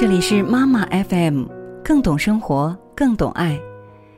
[0.00, 1.44] 这里是妈妈 FM，
[1.84, 3.60] 更懂生活，更懂爱。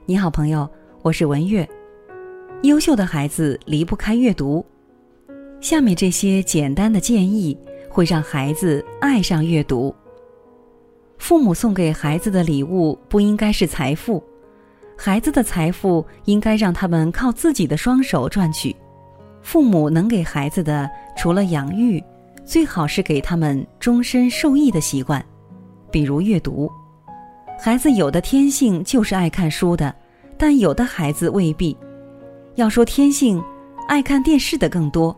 [0.06, 0.70] 你好，朋友，
[1.02, 1.68] 我是文月。
[2.62, 4.64] 优秀的孩子离不开阅读。
[5.60, 7.58] 下面这些简单的建议
[7.90, 9.92] 会让孩子爱上阅读。
[11.18, 14.22] 父母送给孩子的礼物不应该是财富，
[14.96, 18.72] 孩子的财富应该让他们靠自己的双手赚取。
[19.42, 22.00] 父母能给孩子的，除了养育，
[22.44, 25.20] 最好是给他们终身受益的习惯，
[25.92, 26.68] 比如阅读。
[27.60, 29.94] 孩子有的天性就是爱看书的，
[30.36, 31.76] 但有的孩子未必。
[32.56, 33.40] 要说天性，
[33.86, 35.16] 爱看电视的更多，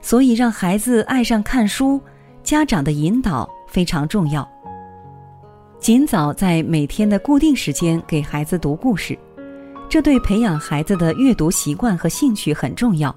[0.00, 2.00] 所以让孩子爱上看书，
[2.42, 4.46] 家长的引导非常重要。
[5.78, 9.16] 尽早在每天的固定时间给孩子读故事，
[9.88, 13.14] 这对培养孩子的阅读习惯和兴趣很重要。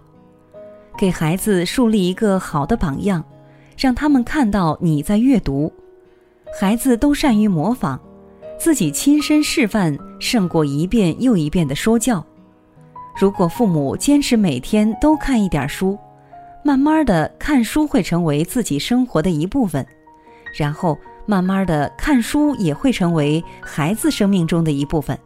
[0.95, 3.23] 给孩子树立一个好的榜样，
[3.75, 5.73] 让他们看到你在阅读。
[6.53, 7.99] 孩子都善于模仿，
[8.59, 12.23] 自己亲身示范胜过一遍又一遍的说教。
[13.19, 15.97] 如果父母坚持每天都看一点书，
[16.63, 19.85] 慢慢的看书会成为自己生活的一部分，
[20.55, 25.17] 然后慢慢的看书也会成为孩子生命中的一部分。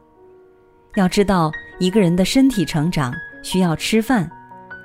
[0.95, 4.29] 要知道，一个人的身体成长需要吃饭。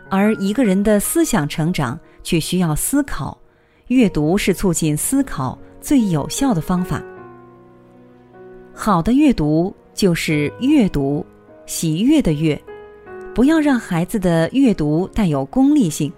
[0.09, 3.39] 而一个人的思想成长却需要思考，
[3.87, 7.03] 阅读是促进思考最有效的方法。
[8.73, 11.25] 好的阅读就是阅读，
[11.67, 12.61] 喜悦的悦，
[13.35, 16.13] 不要让孩子的阅读带有功利性。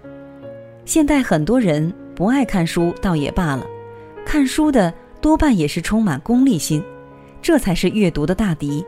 [0.85, 3.65] 现代很多人不爱看书倒也罢了，
[4.25, 6.83] 看书的多半也是充满功利心，
[7.41, 8.85] 这才是阅读的大敌。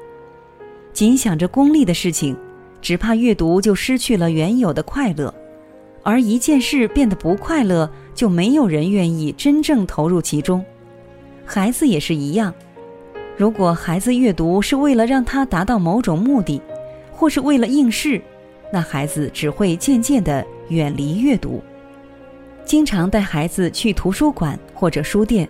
[0.93, 2.35] 仅想着功利的事情。
[2.81, 5.33] 只怕阅读就失去了原有的快乐，
[6.05, 10.63] 而一件事变得不快乐，就没有人愿意真正投入其中。
[11.43, 12.53] 孩子也是一样，
[13.35, 16.61] 如果孩子阅读是为了让他达到某种目的，
[17.11, 18.21] 或是为了应试，
[18.71, 21.59] 那孩子只会渐渐地远离阅读。
[22.63, 25.49] 经常带孩子去图书馆或者书店，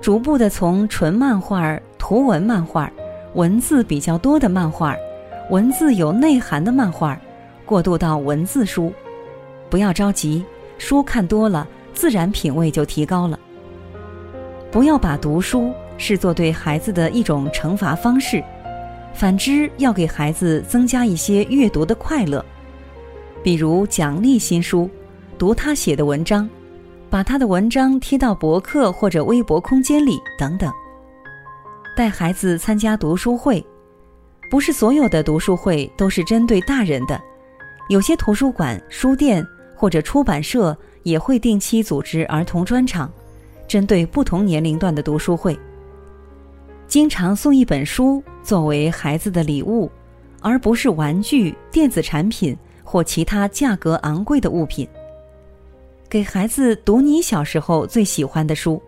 [0.00, 2.90] 逐步地从纯漫画、图文漫画、
[3.34, 4.96] 文字比较多的漫画。
[5.50, 7.16] 文字有内涵的漫画，
[7.64, 8.92] 过渡到文字书，
[9.70, 10.44] 不要着急，
[10.78, 13.38] 书看多了，自然品味就提高了。
[14.70, 18.42] 不要把读书视作对孩子的一种惩罚方式，
[19.14, 22.44] 反之，要给孩子增加一些阅读的快乐，
[23.42, 24.88] 比如奖励新书，
[25.38, 26.48] 读他写的文章，
[27.08, 30.72] 把他的文章贴到博客或者微博空间里等等。
[31.96, 33.64] 带孩子参加读书会。
[34.50, 37.20] 不是所有的读书会都是针对大人的，
[37.90, 39.46] 有些图书馆、书店
[39.78, 43.08] 或者出版社也会定期组织儿童专场，
[43.68, 45.56] 针对不同年龄段的读书会。
[46.88, 49.88] 经常送一本书作为孩子的礼物，
[50.40, 54.88] 而不是玩具、电子产品或其他价格昂贵的物品。
[56.10, 58.82] 给孩子读你小时候最喜欢的书，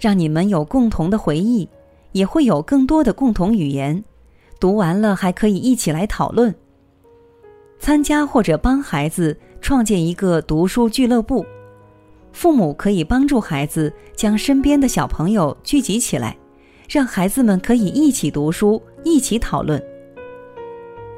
[0.00, 1.68] 让你们有共同的回忆，
[2.10, 4.02] 也会有更多的共同语言。
[4.58, 6.52] 读完了还可以一起来讨论。
[7.78, 11.44] 参加或者帮孩子创建一个读书俱乐部，
[12.32, 16.36] 父母可以帮助孩子将身边的小朋友聚集起来，
[16.88, 19.82] 让孩子们可以一起读书、一起讨论。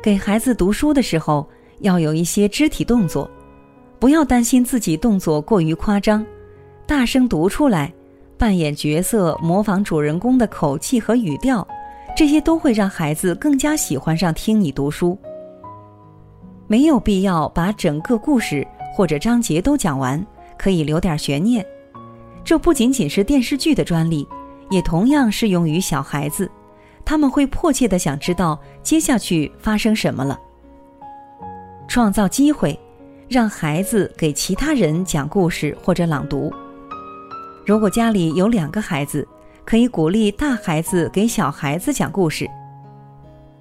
[0.03, 1.47] 给孩子读书的时候
[1.81, 3.31] 要有一些肢体动作，
[3.99, 6.25] 不要担心自己动作过于夸张，
[6.87, 7.93] 大声读出来，
[8.39, 11.69] 扮演角色，模仿主人公的口气和语调。
[12.17, 15.19] 这些都会让孩子更加喜欢上听你读书。
[16.69, 18.65] 没有必要把整个故事
[18.95, 20.25] 或者章节都讲完，
[20.57, 21.67] 可以留点悬念。
[22.45, 24.25] 这不仅仅是电视剧的专利，
[24.71, 26.49] 也同样适用于小孩子，
[27.05, 30.39] 他们会迫切的想知道接下去发生什么了。
[31.89, 32.79] 创造机会，
[33.29, 36.53] 让孩子给其他人讲故事或者朗读。
[37.67, 39.27] 如果家里有两个孩子。
[39.65, 42.49] 可以鼓励大孩子给小孩子讲故事，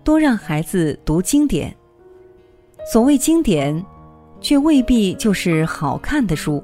[0.05, 1.75] 多让孩子读经典。
[2.89, 3.85] 所谓经典，
[4.39, 6.63] 却未必就是好看的书，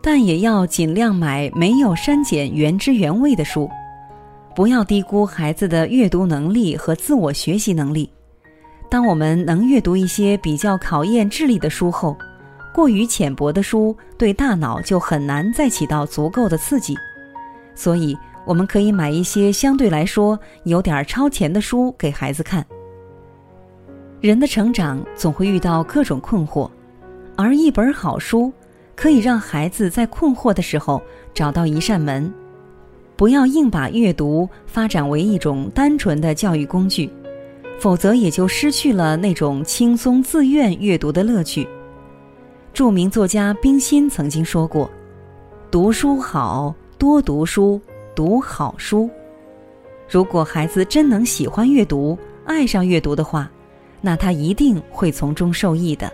[0.00, 3.68] 但也要尽量买没有删减、原汁原味的书。
[4.56, 8.10] 不要低估孩子的阅读能力和自我学习能力。
[8.88, 12.16] 当我们能阅读一些比较考验智力的书后，
[12.74, 16.96] 过于浅薄的书对大脑就很难再起到足够的刺激。
[17.74, 18.16] 所以，
[18.46, 22.64] 我们可以买一些相对来说有点超前的书给孩子看。
[24.22, 26.70] 人的成长总会遇到各种困惑，
[27.34, 28.52] 而一本好书
[28.94, 31.02] 可以让孩子在困惑的时候
[31.34, 32.32] 找到一扇门。
[33.16, 37.10] 不要硬把阅读发展为一种单纯的教育工具，
[37.80, 41.66] 否则也就失去了那种轻松自愿阅读的乐趣。
[42.72, 44.88] 著名作家冰心曾经说过
[45.68, 47.80] ：“读书好，多读书，
[48.14, 49.10] 读好书。
[50.08, 53.50] 如果孩子真能喜欢阅读，爱上阅读的话，
[54.02, 56.12] 那他一定会从中受益的。”